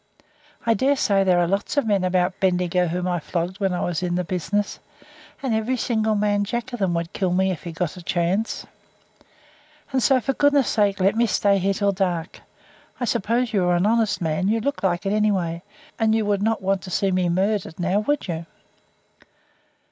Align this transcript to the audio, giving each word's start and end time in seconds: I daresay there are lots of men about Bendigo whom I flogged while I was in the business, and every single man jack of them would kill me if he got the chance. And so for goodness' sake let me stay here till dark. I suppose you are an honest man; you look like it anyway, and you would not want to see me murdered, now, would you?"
I 0.65 0.73
daresay 0.73 1.23
there 1.23 1.37
are 1.39 1.47
lots 1.47 1.77
of 1.77 1.85
men 1.85 2.03
about 2.03 2.39
Bendigo 2.39 2.87
whom 2.87 3.07
I 3.07 3.19
flogged 3.19 3.59
while 3.59 3.75
I 3.75 3.81
was 3.81 4.01
in 4.01 4.15
the 4.15 4.23
business, 4.23 4.79
and 5.43 5.53
every 5.53 5.77
single 5.77 6.15
man 6.15 6.43
jack 6.43 6.73
of 6.73 6.79
them 6.79 6.95
would 6.95 7.13
kill 7.13 7.31
me 7.31 7.51
if 7.51 7.61
he 7.61 7.71
got 7.71 7.91
the 7.91 8.01
chance. 8.01 8.65
And 9.91 10.01
so 10.01 10.19
for 10.19 10.33
goodness' 10.33 10.69
sake 10.69 10.99
let 10.99 11.15
me 11.15 11.27
stay 11.27 11.59
here 11.59 11.73
till 11.75 11.91
dark. 11.91 12.41
I 12.99 13.05
suppose 13.05 13.53
you 13.53 13.63
are 13.65 13.75
an 13.75 13.85
honest 13.85 14.21
man; 14.21 14.47
you 14.47 14.59
look 14.59 14.81
like 14.81 15.05
it 15.05 15.13
anyway, 15.13 15.61
and 15.99 16.15
you 16.15 16.25
would 16.25 16.41
not 16.41 16.63
want 16.63 16.81
to 16.81 16.89
see 16.89 17.11
me 17.11 17.29
murdered, 17.29 17.79
now, 17.79 17.99
would 17.99 18.27
you?" 18.27 18.47